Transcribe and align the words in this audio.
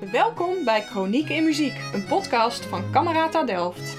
Welkom 0.00 0.64
bij 0.64 0.82
Chroniek 0.82 1.28
in 1.28 1.44
Muziek, 1.44 1.80
een 1.94 2.04
podcast 2.04 2.64
van 2.64 2.90
Camerata 2.92 3.44
Delft. 3.44 3.96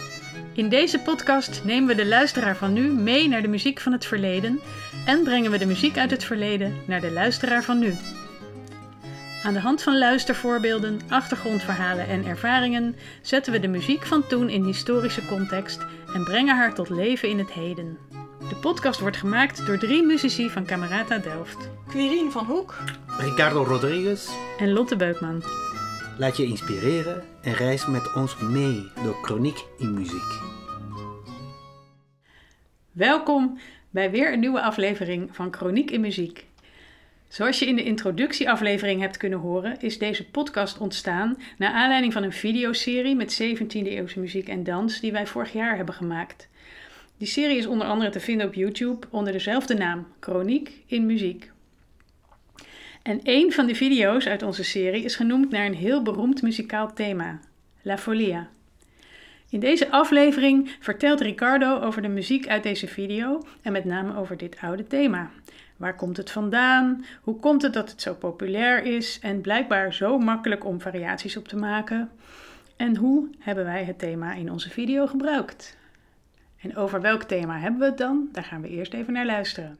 In 0.54 0.70
deze 0.70 1.00
podcast 1.00 1.64
nemen 1.64 1.88
we 1.88 1.96
de 1.96 2.06
luisteraar 2.06 2.56
van 2.56 2.74
nu 2.74 2.82
mee 2.82 3.28
naar 3.28 3.42
de 3.42 3.48
muziek 3.48 3.80
van 3.80 3.92
het 3.92 4.06
verleden 4.06 4.60
en 5.06 5.24
brengen 5.24 5.52
we 5.52 5.58
de 5.58 5.66
muziek 5.66 5.98
uit 5.98 6.12
het 6.12 6.24
verleden 6.24 6.74
naar 6.88 7.02
de 7.02 7.12
luisteraar 7.12 7.64
van 7.64 7.80
nu. 7.80 7.94
Aan 9.44 9.54
de 9.54 9.60
hand 9.60 9.84
van 9.84 9.98
luistervoorbeelden, 9.98 11.00
achtergrondverhalen 11.10 12.08
en 12.08 12.26
ervaringen 12.26 12.96
zetten 13.22 13.52
we 13.52 13.60
de 13.60 13.68
muziek 13.68 14.06
van 14.06 14.28
toen 14.28 14.50
in 14.50 14.64
historische 14.64 15.26
context 15.26 15.86
en 16.14 16.24
brengen 16.24 16.56
haar 16.56 16.74
tot 16.74 16.90
leven 16.90 17.30
in 17.30 17.38
het 17.40 17.52
heden. 17.52 17.98
De 18.50 18.56
podcast 18.56 19.00
wordt 19.00 19.18
gemaakt 19.18 19.66
door 19.66 19.78
drie 19.78 20.04
muzici 20.04 20.50
van 20.50 20.66
Camerata 20.66 21.18
Delft. 21.18 21.70
Quirine 21.88 22.32
van 22.32 22.46
Hoek, 22.46 22.78
Ricardo 23.18 23.64
Rodriguez. 23.64 24.30
En 24.60 24.74
Lotte 24.74 24.96
Beukman. 24.96 25.69
Laat 26.20 26.38
je 26.38 26.46
inspireren 26.46 27.24
en 27.42 27.54
reis 27.54 27.86
met 27.86 28.14
ons 28.14 28.38
mee 28.38 28.92
door 29.04 29.18
Chroniek 29.22 29.66
in 29.78 29.94
Muziek. 29.94 30.40
Welkom 32.92 33.60
bij 33.90 34.12
weer 34.12 34.34
een 34.34 34.40
nieuwe 34.40 34.62
aflevering 34.62 35.36
van 35.36 35.54
Chroniek 35.54 35.92
in 35.92 36.02
Muziek. 36.02 36.46
Zoals 37.28 37.60
je 37.60 37.66
in 37.66 37.76
de 37.76 37.84
introductieaflevering 37.84 39.02
hebt 39.02 39.18
kunnen 39.18 39.40
horen, 39.40 39.82
is 39.82 39.98
deze 39.98 40.30
podcast 40.30 40.78
ontstaan 40.78 41.38
naar 41.58 41.74
aanleiding 41.74 42.14
van 42.14 42.24
een 42.24 42.34
videoserie 42.34 43.16
met 43.16 43.42
17e 43.44 43.88
eeuwse 43.88 44.20
muziek 44.20 44.48
en 44.48 44.64
dans 44.64 45.00
die 45.00 45.12
wij 45.12 45.28
vorig 45.28 45.54
jaar 45.54 45.76
hebben 45.76 45.96
gemaakt. 45.96 46.50
Die 47.18 47.28
serie 47.28 47.58
is 47.58 47.68
onder 47.68 47.88
andere 47.88 48.12
te 48.12 48.20
vinden 48.20 48.48
op 48.48 48.54
YouTube 48.54 49.08
onder 49.10 49.34
dezelfde 49.34 49.74
naam, 49.74 50.08
Chroniek 50.20 50.72
in 50.86 51.06
Muziek. 51.06 51.52
En 53.10 53.20
een 53.24 53.52
van 53.52 53.66
de 53.66 53.76
video's 53.76 54.28
uit 54.28 54.44
onze 54.44 54.64
serie 54.64 55.04
is 55.04 55.16
genoemd 55.16 55.50
naar 55.50 55.66
een 55.66 55.76
heel 55.76 56.04
beroemd 56.04 56.42
muzikaal 56.42 56.94
thema, 56.94 57.40
La 57.82 57.98
Folia. 57.98 58.48
In 59.50 59.60
deze 59.60 59.92
aflevering 59.92 60.76
vertelt 60.80 61.22
Ricardo 61.22 61.80
over 61.80 62.02
de 62.02 62.08
muziek 62.08 62.48
uit 62.48 62.64
deze 62.64 62.88
video 62.88 63.42
en 63.62 63.72
met 63.72 63.86
name 63.86 64.18
over 64.18 64.38
dit 64.38 64.58
oude 64.62 64.88
thema. 64.88 65.30
Waar 65.78 65.96
komt 65.96 66.18
het 66.18 66.32
vandaan? 66.32 67.06
Hoe 67.22 67.40
komt 67.40 67.62
het 67.62 67.74
dat 67.74 67.92
het 67.92 68.02
zo 68.02 68.14
populair 68.14 68.84
is 68.84 69.20
en 69.22 69.42
blijkbaar 69.42 69.94
zo 69.94 70.18
makkelijk 70.18 70.66
om 70.66 70.82
variaties 70.82 71.38
op 71.38 71.48
te 71.48 71.58
maken? 71.58 72.10
En 72.76 72.96
hoe 72.96 73.30
hebben 73.40 73.66
wij 73.66 73.84
het 73.84 74.00
thema 74.00 74.34
in 74.34 74.52
onze 74.52 74.70
video 74.70 75.08
gebruikt? 75.08 75.78
En 76.62 76.76
over 76.76 77.02
welk 77.02 77.24
thema 77.24 77.60
hebben 77.60 77.80
we 77.80 77.86
het 77.86 77.98
dan? 77.98 78.30
Daar 78.32 78.44
gaan 78.44 78.62
we 78.62 78.70
eerst 78.70 78.94
even 78.94 79.14
naar 79.14 79.26
luisteren. 79.26 79.78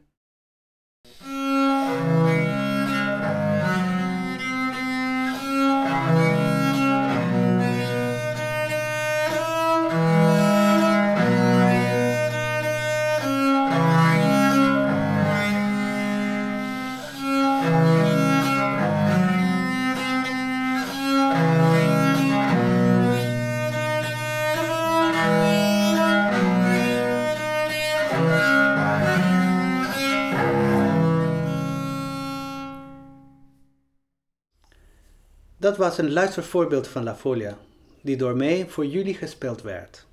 Dat 35.70 35.78
was 35.78 35.98
een 35.98 36.12
luistervoorbeeld 36.12 36.88
van 36.88 37.02
La 37.02 37.16
Folia, 37.16 37.58
die 38.00 38.16
door 38.16 38.36
mij 38.36 38.68
voor 38.68 38.86
jullie 38.86 39.14
gespeeld 39.14 39.62
werd. 39.62 40.06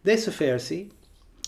Deze 0.00 0.32
versie 0.32 0.92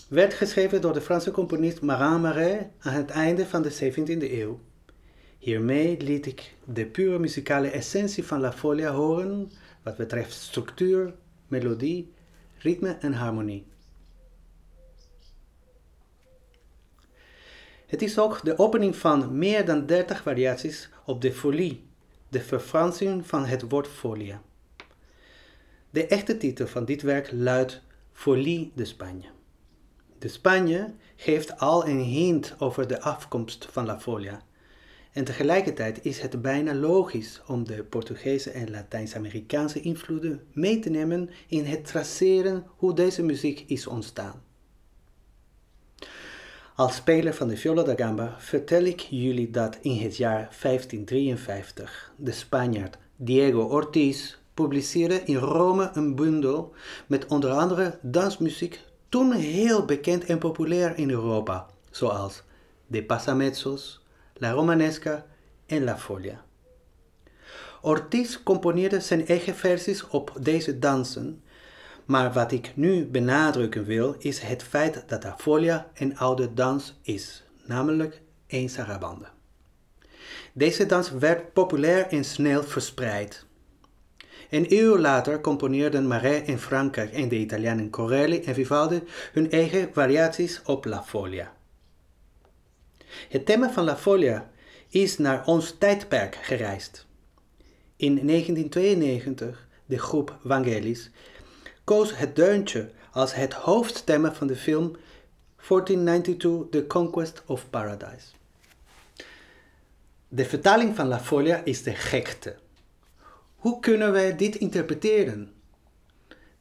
werd 0.07 0.33
geschreven 0.33 0.81
door 0.81 0.93
de 0.93 1.01
Franse 1.01 1.31
componist 1.31 1.81
Marin 1.81 2.21
Marais 2.21 2.63
aan 2.79 2.93
het 2.93 3.09
einde 3.09 3.45
van 3.45 3.61
de 3.61 3.73
17e 3.73 4.31
eeuw. 4.31 4.59
Hiermee 5.37 6.01
liet 6.01 6.25
ik 6.25 6.53
de 6.65 6.85
pure 6.85 7.19
muzikale 7.19 7.69
essentie 7.69 8.25
van 8.25 8.39
La 8.39 8.53
Folia 8.53 8.91
horen 8.91 9.51
wat 9.83 9.97
betreft 9.97 10.31
structuur, 10.31 11.13
melodie, 11.47 12.13
ritme 12.57 12.97
en 12.99 13.13
harmonie. 13.13 13.65
Het 17.85 18.01
is 18.01 18.19
ook 18.19 18.43
de 18.43 18.57
opening 18.57 18.95
van 18.95 19.37
meer 19.37 19.65
dan 19.65 19.85
30 19.85 20.21
variaties 20.21 20.89
op 21.05 21.21
de 21.21 21.31
folie, 21.33 21.89
de 22.31 22.41
verfransing 22.41 23.27
van 23.27 23.45
het 23.45 23.69
woord 23.69 23.87
folia. 23.87 24.41
De 25.89 26.07
echte 26.07 26.37
titel 26.37 26.67
van 26.67 26.85
dit 26.85 27.01
werk 27.01 27.31
luidt 27.31 27.81
Folie 28.13 28.71
de 28.75 28.85
Spanje. 28.85 29.27
De 30.19 30.27
Spanje 30.27 30.93
geeft 31.15 31.59
al 31.59 31.87
een 31.87 31.99
hint 31.99 32.55
over 32.57 32.87
de 32.87 33.01
afkomst 33.01 33.67
van 33.71 33.85
La 33.85 33.99
Folia. 33.99 34.41
En 35.11 35.23
tegelijkertijd 35.23 36.05
is 36.05 36.19
het 36.19 36.41
bijna 36.41 36.73
logisch 36.73 37.41
om 37.47 37.65
de 37.65 37.83
Portugese 37.83 38.51
en 38.51 38.69
Latijns-Amerikaanse 38.69 39.81
invloeden 39.81 40.41
mee 40.53 40.79
te 40.79 40.89
nemen 40.89 41.29
in 41.47 41.65
het 41.65 41.85
traceren 41.85 42.65
hoe 42.67 42.93
deze 42.93 43.23
muziek 43.23 43.63
is 43.67 43.87
ontstaan. 43.87 44.41
Als 46.75 46.95
speler 46.95 47.33
van 47.33 47.47
de 47.47 47.57
viola 47.57 47.83
da 47.83 47.93
gamba 47.95 48.35
vertel 48.37 48.83
ik 48.83 48.99
jullie 48.99 49.49
dat 49.49 49.77
in 49.81 49.97
het 49.97 50.17
jaar 50.17 50.55
1553 50.61 52.11
de 52.15 52.31
Spanjaard 52.31 52.97
Diego 53.15 53.61
Ortiz 53.61 54.35
publiceerde 54.53 55.21
in 55.23 55.35
Rome 55.35 55.89
een 55.93 56.15
bundel 56.15 56.73
met 57.07 57.25
onder 57.25 57.49
andere 57.51 57.99
dansmuziek 58.01 58.79
toen 59.09 59.31
heel 59.31 59.85
bekend 59.85 60.25
en 60.25 60.37
populair 60.37 60.97
in 60.97 61.09
Europa, 61.09 61.67
zoals 61.89 62.43
de 62.87 63.03
Passamezzos, 63.03 64.01
La 64.33 64.51
Romanesca 64.51 65.25
en 65.65 65.83
La 65.83 65.97
Folia. 65.97 66.43
Ortiz 67.81 68.37
componeerde 68.43 68.99
zijn 68.99 69.27
eigen 69.27 69.55
versies 69.55 70.07
op 70.07 70.33
deze 70.39 70.79
dansen 70.79 71.41
maar 72.05 72.33
wat 72.33 72.51
ik 72.51 72.71
nu 72.75 73.05
benadrukken 73.05 73.83
wil, 73.83 74.15
is 74.19 74.39
het 74.39 74.63
feit 74.63 75.03
dat 75.07 75.23
la 75.23 75.35
folia 75.37 75.91
een 75.93 76.17
oude 76.17 76.53
dans 76.53 76.99
is, 77.01 77.43
namelijk 77.65 78.21
een 78.47 78.69
sarabande. 78.69 79.25
Deze 80.53 80.85
dans 80.85 81.11
werd 81.11 81.53
populair 81.53 82.07
en 82.07 82.23
snel 82.23 82.63
verspreid. 82.63 83.45
Een 84.49 84.65
eeuw 84.69 84.97
later 84.97 85.41
componeerden 85.41 86.07
Marais 86.07 86.47
in 86.47 86.57
Frankrijk 86.57 87.11
en 87.11 87.29
de 87.29 87.37
Italianen 87.37 87.89
Corelli 87.89 88.41
en 88.43 88.53
Vivaldi 88.53 89.03
hun 89.33 89.51
eigen 89.51 89.89
variaties 89.93 90.61
op 90.65 90.85
La 90.85 91.03
Folia. 91.03 91.53
Het 93.29 93.45
thema 93.45 93.71
van 93.71 93.83
La 93.83 93.97
Folia 93.97 94.49
is 94.89 95.17
naar 95.17 95.45
ons 95.45 95.75
tijdperk 95.77 96.35
gereisd. 96.35 97.05
In 97.95 98.27
1992 98.27 99.67
de 99.85 99.99
groep 99.99 100.37
Vangelis 100.43 101.11
koos 101.83 102.17
het 102.17 102.35
deuntje 102.35 102.91
als 103.11 103.33
het 103.33 103.53
hoofdthema 103.53 104.33
van 104.33 104.47
de 104.47 104.55
film 104.55 104.95
1492 105.67 106.69
The 106.69 106.87
Conquest 106.87 107.43
of 107.45 107.69
Paradise. 107.69 108.27
De 110.27 110.45
vertaling 110.45 110.95
van 110.95 111.07
La 111.07 111.19
Folia 111.19 111.61
is 111.63 111.83
de 111.83 111.93
gekte. 111.93 112.55
Hoe 113.55 113.79
kunnen 113.79 114.11
wij 114.11 114.35
dit 114.35 114.55
interpreteren? 114.55 115.53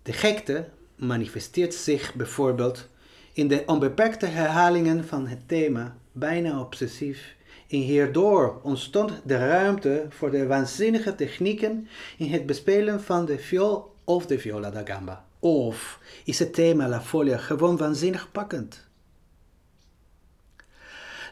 De 0.02 0.12
gekte 0.12 0.68
manifesteert 0.96 1.74
zich 1.74 2.14
bijvoorbeeld 2.14 2.88
in 3.32 3.48
de 3.48 3.62
onbeperkte 3.66 4.26
herhalingen 4.26 5.06
van 5.06 5.26
het 5.26 5.48
thema, 5.48 5.96
bijna 6.12 6.60
obsessief, 6.60 7.34
en 7.68 7.78
hierdoor 7.78 8.60
ontstond 8.62 9.12
de 9.24 9.36
ruimte 9.36 10.06
voor 10.08 10.30
de 10.30 10.46
waanzinnige 10.46 11.14
technieken 11.14 11.88
in 12.18 12.30
het 12.30 12.46
bespelen 12.46 13.02
van 13.02 13.24
de 13.24 13.38
viool 13.38 13.89
of 14.14 14.26
de 14.26 14.38
viola 14.38 14.70
da 14.70 14.82
gamba. 14.84 15.24
Of 15.38 15.98
is 16.24 16.38
het 16.38 16.54
thema 16.54 16.88
La 16.88 17.00
Folia 17.00 17.36
gewoon 17.36 17.76
waanzinnig 17.76 18.32
pakkend? 18.32 18.86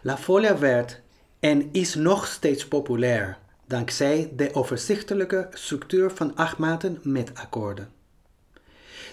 La 0.03 0.17
Folia 0.17 0.59
werd 0.59 1.01
en 1.41 1.69
is 1.73 1.95
nog 1.95 2.27
steeds 2.27 2.69
populair 2.69 3.39
dankzij 3.67 4.33
de 4.37 4.55
overzichtelijke 4.55 5.49
structuur 5.53 6.11
van 6.11 6.37
acht 6.37 6.59
maten 6.59 7.01
met 7.03 7.35
akkoorden. 7.35 7.89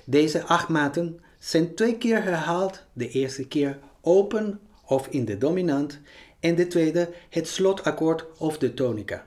Deze 0.06 0.44
acht 0.44 0.68
maten 0.68 1.20
zijn 1.40 1.76
twee 1.76 1.98
keer 1.98 2.24
herhaald, 2.24 2.84
de 2.94 3.10
eerste 3.10 3.48
keer 3.48 3.80
open 4.02 4.60
of 4.86 5.08
in 5.08 5.26
de 5.26 5.38
dominant 5.38 6.00
en 6.40 6.56
de 6.56 6.68
tweede 6.68 7.14
het 7.30 7.48
slotakkoord 7.48 8.26
of 8.38 8.58
de 8.58 8.74
tonica. 8.74 9.26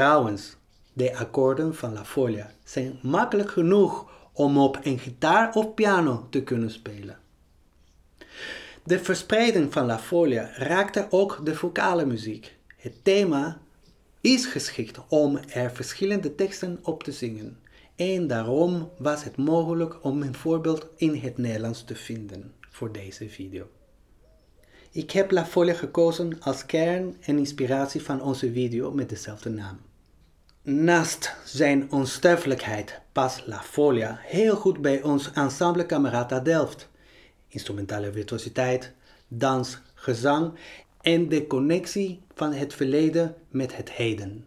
Trouwens, 0.00 0.56
de 0.92 1.16
akkoorden 1.16 1.74
van 1.74 1.92
La 1.92 2.04
Folia 2.04 2.50
zijn 2.64 2.98
makkelijk 3.02 3.50
genoeg 3.50 4.10
om 4.32 4.58
op 4.58 4.78
een 4.82 4.98
gitaar 4.98 5.54
of 5.54 5.74
piano 5.74 6.26
te 6.30 6.42
kunnen 6.42 6.70
spelen. 6.70 7.18
De 8.84 8.98
verspreiding 8.98 9.72
van 9.72 9.86
La 9.86 9.98
Folia 9.98 10.50
raakte 10.54 11.06
ook 11.10 11.40
de 11.44 11.54
vocale 11.54 12.06
muziek. 12.06 12.56
Het 12.76 13.04
thema 13.04 13.60
is 14.20 14.46
geschikt 14.46 15.00
om 15.08 15.36
er 15.36 15.70
verschillende 15.70 16.34
teksten 16.34 16.78
op 16.82 17.02
te 17.02 17.12
zingen. 17.12 17.58
En 17.96 18.26
daarom 18.26 18.90
was 18.98 19.24
het 19.24 19.36
mogelijk 19.36 20.04
om 20.04 20.22
een 20.22 20.34
voorbeeld 20.34 20.86
in 20.96 21.14
het 21.14 21.38
Nederlands 21.38 21.84
te 21.84 21.94
vinden 21.94 22.52
voor 22.70 22.92
deze 22.92 23.28
video. 23.28 23.66
Ik 24.90 25.10
heb 25.10 25.30
La 25.30 25.46
Folia 25.46 25.74
gekozen 25.74 26.40
als 26.40 26.66
kern 26.66 27.16
en 27.20 27.38
inspiratie 27.38 28.02
van 28.02 28.22
onze 28.22 28.52
video 28.52 28.92
met 28.92 29.08
dezelfde 29.08 29.50
naam. 29.50 29.88
Naast 30.62 31.36
zijn 31.44 31.92
onsterfelijkheid 31.92 33.00
past 33.12 33.46
La 33.46 33.62
Folia 33.62 34.18
heel 34.22 34.56
goed 34.56 34.80
bij 34.80 35.02
ons 35.02 35.32
ensemble 35.32 35.86
Camerata 35.86 36.40
Delft. 36.40 36.88
Instrumentale 37.48 38.12
virtuositeit, 38.12 38.92
dans, 39.28 39.80
gezang 39.94 40.52
en 41.00 41.28
de 41.28 41.46
connectie 41.46 42.20
van 42.34 42.52
het 42.52 42.74
verleden 42.74 43.34
met 43.48 43.76
het 43.76 43.90
heden. 43.90 44.44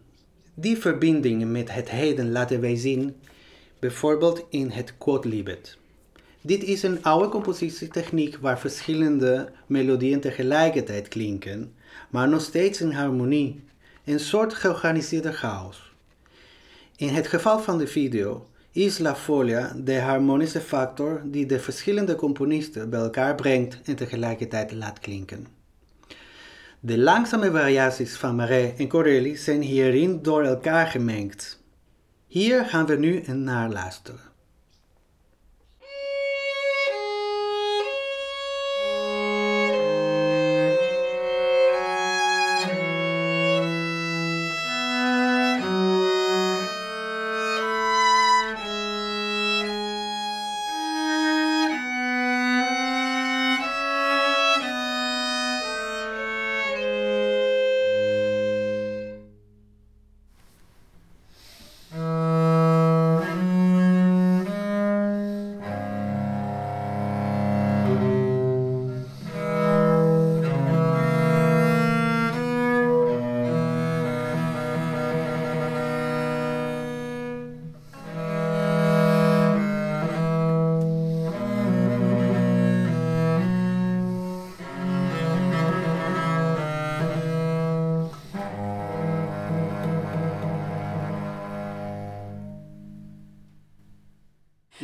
Die 0.54 0.76
verbindingen 0.76 1.52
met 1.52 1.72
het 1.72 1.90
heden 1.90 2.32
laten 2.32 2.60
wij 2.60 2.76
zien, 2.76 3.16
bijvoorbeeld 3.78 4.44
in 4.48 4.70
het 4.70 4.98
Quodlibet. 4.98 5.78
Dit 6.40 6.62
is 6.62 6.82
een 6.82 7.02
oude 7.02 7.28
compositietechniek 7.28 8.36
waar 8.36 8.58
verschillende 8.58 9.52
melodieën 9.66 10.20
tegelijkertijd 10.20 11.08
klinken, 11.08 11.74
maar 12.10 12.28
nog 12.28 12.40
steeds 12.40 12.80
in 12.80 12.90
harmonie, 12.90 13.64
een 14.04 14.20
soort 14.20 14.54
georganiseerde 14.54 15.32
chaos. 15.32 15.93
In 16.96 17.08
het 17.08 17.26
geval 17.26 17.58
van 17.58 17.78
de 17.78 17.86
video 17.86 18.46
is 18.72 18.98
La 18.98 19.16
Folia 19.16 19.72
de 19.76 20.00
harmonische 20.00 20.60
factor 20.60 21.22
die 21.24 21.46
de 21.46 21.60
verschillende 21.60 22.14
componisten 22.14 22.90
bij 22.90 23.00
elkaar 23.00 23.34
brengt 23.34 23.78
en 23.84 23.96
tegelijkertijd 23.96 24.72
laat 24.72 24.98
klinken. 24.98 25.46
De 26.80 26.98
langzame 26.98 27.50
variaties 27.50 28.16
van 28.16 28.36
Marais 28.36 28.78
en 28.78 28.88
Corelli 28.88 29.36
zijn 29.36 29.62
hierin 29.62 30.22
door 30.22 30.42
elkaar 30.42 30.86
gemengd. 30.86 31.62
Hier 32.26 32.64
gaan 32.64 32.86
we 32.86 32.96
nu 32.96 33.22
naar 33.26 33.70
luisteren. 33.70 34.33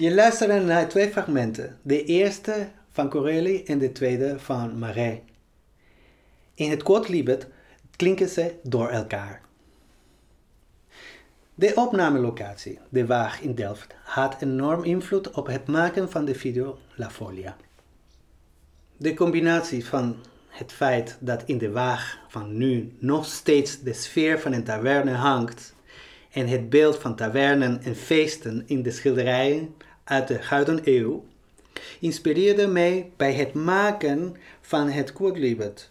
Je 0.01 0.15
luisterde 0.15 0.61
naar 0.61 0.89
twee 0.89 1.11
fragmenten. 1.11 1.79
De 1.83 2.05
eerste 2.05 2.69
van 2.91 3.11
Corelli 3.11 3.65
en 3.65 3.79
de 3.79 3.93
tweede 3.93 4.39
van 4.39 4.79
Marais. 4.79 5.19
In 6.55 6.71
het 6.71 6.83
Quodlibet 6.83 7.47
klinken 7.97 8.29
ze 8.29 8.55
door 8.63 8.89
elkaar. 8.89 9.41
De 11.55 11.73
opnamelocatie, 11.75 12.79
de 12.89 13.07
Waag 13.07 13.41
in 13.41 13.55
Delft, 13.55 13.95
had 14.05 14.37
enorm 14.43 14.85
invloed 14.85 15.31
op 15.31 15.47
het 15.47 15.67
maken 15.67 16.11
van 16.11 16.25
de 16.25 16.35
video 16.35 16.79
La 16.95 17.11
Folia. 17.11 17.57
De 18.97 19.15
combinatie 19.15 19.87
van 19.87 20.17
het 20.49 20.73
feit 20.73 21.17
dat 21.21 21.43
in 21.47 21.59
de 21.59 21.71
Waag 21.71 22.19
van 22.29 22.57
nu 22.57 22.97
nog 22.99 23.25
steeds 23.25 23.81
de 23.81 23.93
sfeer 23.93 24.41
van 24.41 24.53
een 24.53 24.65
taverne 24.65 25.15
hangt 25.15 25.75
en 26.31 26.47
het 26.47 26.71
beeld 26.71 26.97
van 26.97 27.17
tavernen 27.17 27.83
en 27.83 27.97
feesten 27.97 28.63
in 28.67 28.83
de 28.83 28.91
schilderijen 28.91 29.75
uit 30.11 30.29
de 30.29 30.43
Gouden 30.43 30.81
Eeuw 30.85 31.25
inspireerde 32.01 32.67
mij 32.67 33.11
bij 33.17 33.33
het 33.33 33.55
maken 33.55 34.37
van 34.61 34.89
het 34.89 35.13
Quodlibet 35.13 35.91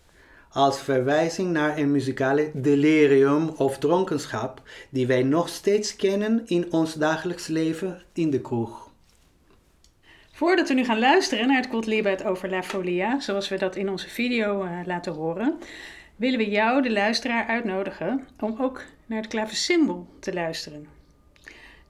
als 0.52 0.82
verwijzing 0.82 1.52
naar 1.52 1.78
een 1.78 1.92
muzikale 1.92 2.52
delirium 2.54 3.50
of 3.50 3.78
dronkenschap 3.78 4.62
die 4.90 5.08
wij 5.08 5.24
nog 5.24 5.50
steeds 5.50 5.96
kennen 5.96 6.44
in 6.46 6.72
ons 6.72 6.94
dagelijks 6.94 7.48
leven 7.48 8.02
in 8.14 8.30
de 8.30 8.42
kroeg. 8.42 8.92
Voordat 10.32 10.68
we 10.68 10.74
nu 10.74 10.84
gaan 10.84 11.00
luisteren 11.00 11.48
naar 11.48 11.58
het 11.58 11.70
Quodlibet 11.70 12.24
over 12.24 12.50
La 12.50 12.64
Folia, 12.64 13.20
zoals 13.20 13.50
we 13.50 13.58
dat 13.58 13.76
in 13.76 13.90
onze 13.90 14.10
video 14.10 14.64
uh, 14.64 14.80
laten 14.86 15.14
horen, 15.14 15.58
willen 16.16 16.38
we 16.38 16.50
jou, 16.50 16.82
de 16.82 16.92
luisteraar, 16.92 17.48
uitnodigen 17.48 18.28
om 18.40 18.56
ook 18.60 18.84
naar 19.06 19.22
het 19.22 19.28
klaversymbol 19.28 20.08
te 20.20 20.34
luisteren. 20.34 20.99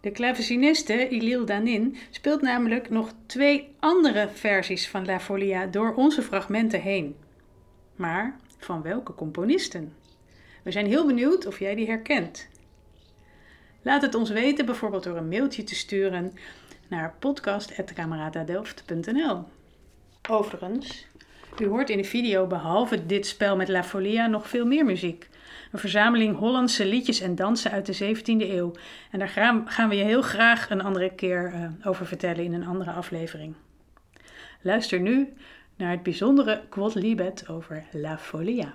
De 0.01 0.11
klaveciniste 0.11 1.09
Ilil 1.09 1.45
Danin 1.45 1.97
speelt 2.09 2.41
namelijk 2.41 2.89
nog 2.89 3.11
twee 3.25 3.75
andere 3.79 4.29
versies 4.29 4.87
van 4.87 5.05
La 5.05 5.19
Folia 5.19 5.65
door 5.65 5.93
onze 5.93 6.21
fragmenten 6.21 6.81
heen. 6.81 7.15
Maar 7.95 8.39
van 8.57 8.81
welke 8.81 9.15
componisten? 9.15 9.93
We 10.63 10.71
zijn 10.71 10.85
heel 10.85 11.05
benieuwd 11.05 11.45
of 11.45 11.59
jij 11.59 11.75
die 11.75 11.87
herkent. 11.87 12.47
Laat 13.81 14.01
het 14.01 14.15
ons 14.15 14.29
weten, 14.29 14.65
bijvoorbeeld 14.65 15.03
door 15.03 15.17
een 15.17 15.27
mailtje 15.27 15.63
te 15.63 15.75
sturen 15.75 16.33
naar 16.87 17.15
podcast.cameratadelft.nl. 17.19 19.43
Overigens, 20.29 21.07
u 21.59 21.67
hoort 21.67 21.89
in 21.89 21.97
de 21.97 22.03
video 22.03 22.47
behalve 22.47 23.05
dit 23.05 23.27
spel 23.27 23.55
met 23.55 23.67
La 23.67 23.83
Folia 23.83 24.27
nog 24.27 24.49
veel 24.49 24.65
meer 24.65 24.85
muziek. 24.85 25.28
Een 25.71 25.79
verzameling 25.79 26.37
Hollandse 26.37 26.85
liedjes 26.85 27.19
en 27.19 27.35
dansen 27.35 27.71
uit 27.71 27.85
de 27.85 28.15
17e 28.15 28.49
eeuw. 28.49 28.71
En 29.11 29.19
daar 29.19 29.63
gaan 29.65 29.89
we 29.89 29.95
je 29.95 30.03
heel 30.03 30.21
graag 30.21 30.69
een 30.69 30.81
andere 30.81 31.09
keer 31.15 31.53
uh, 31.53 31.87
over 31.87 32.05
vertellen 32.05 32.43
in 32.43 32.53
een 32.53 32.67
andere 32.67 32.91
aflevering. 32.91 33.55
Luister 34.61 34.99
nu 34.99 35.33
naar 35.75 35.91
het 35.91 36.03
bijzondere 36.03 36.61
Quod 36.69 36.95
Libet 36.95 37.47
over 37.47 37.83
La 37.91 38.17
Folia. 38.17 38.73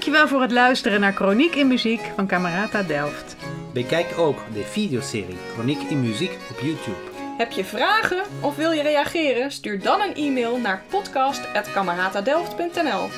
Dankjewel 0.00 0.28
voor 0.28 0.42
het 0.42 0.52
luisteren 0.52 1.00
naar 1.00 1.12
Chroniek 1.12 1.54
in 1.54 1.66
Muziek 1.66 2.00
van 2.14 2.26
Camerata 2.26 2.82
Delft. 2.82 3.36
Bekijk 3.72 4.18
ook 4.18 4.38
de 4.52 4.62
videoserie 4.62 5.36
Chroniek 5.52 5.82
in 5.82 6.00
Muziek 6.00 6.38
op 6.50 6.58
YouTube. 6.60 6.96
Heb 7.38 7.50
je 7.50 7.64
vragen 7.64 8.22
of 8.40 8.56
wil 8.56 8.70
je 8.70 8.82
reageren? 8.82 9.52
Stuur 9.52 9.80
dan 9.80 10.00
een 10.00 10.14
e-mail 10.14 10.58
naar 10.58 10.82
podcast.cameratadelft.nl 10.88 13.08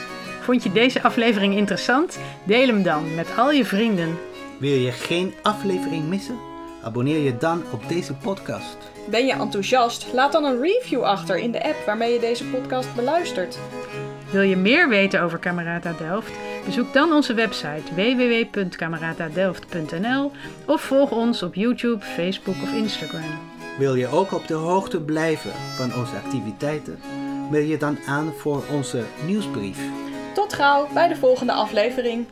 Vond 0.40 0.62
je 0.62 0.72
deze 0.72 1.02
aflevering 1.02 1.56
interessant? 1.56 2.18
Deel 2.44 2.66
hem 2.66 2.82
dan 2.82 3.14
met 3.14 3.36
al 3.36 3.50
je 3.50 3.64
vrienden. 3.64 4.18
Wil 4.58 4.78
je 4.78 4.92
geen 4.92 5.34
aflevering 5.42 6.08
missen? 6.08 6.38
Abonneer 6.82 7.18
je 7.18 7.36
dan 7.36 7.62
op 7.72 7.88
deze 7.88 8.14
podcast. 8.14 8.76
Ben 9.10 9.26
je 9.26 9.32
enthousiast? 9.32 10.06
Laat 10.12 10.32
dan 10.32 10.44
een 10.44 10.60
review 10.60 11.02
achter 11.02 11.36
in 11.36 11.52
de 11.52 11.64
app 11.64 11.86
waarmee 11.86 12.12
je 12.12 12.20
deze 12.20 12.44
podcast 12.44 12.94
beluistert. 12.94 13.58
Wil 14.32 14.42
je 14.42 14.56
meer 14.56 14.88
weten 14.88 15.22
over 15.22 15.38
Camerata 15.38 15.92
Delft? 15.92 16.32
Bezoek 16.64 16.92
dan 16.92 17.12
onze 17.12 17.34
website 17.34 17.94
www.cameratadelft.nl 17.94 20.30
of 20.66 20.80
volg 20.80 21.10
ons 21.10 21.42
op 21.42 21.54
YouTube, 21.54 22.04
Facebook 22.04 22.62
of 22.62 22.72
Instagram. 22.72 23.38
Wil 23.78 23.94
je 23.94 24.08
ook 24.08 24.32
op 24.32 24.46
de 24.46 24.54
hoogte 24.54 25.00
blijven 25.00 25.50
van 25.76 25.94
onze 25.94 26.16
activiteiten? 26.24 26.98
Meld 27.50 27.68
je 27.68 27.76
dan 27.76 27.98
aan 28.06 28.32
voor 28.38 28.62
onze 28.70 29.02
nieuwsbrief. 29.26 29.78
Tot 30.34 30.52
gauw 30.52 30.88
bij 30.94 31.08
de 31.08 31.16
volgende 31.16 31.52
aflevering. 31.52 32.26